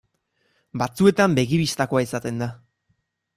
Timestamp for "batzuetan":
0.81-1.35